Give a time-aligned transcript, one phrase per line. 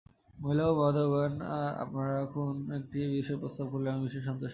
[0.37, 1.33] মহিলা ও মহোদয়গণ,
[1.83, 4.49] আপনারা কোন একটি বিষয় প্রস্তাব করিলে আমি বিশেষ সন্তুষ্ট হইব।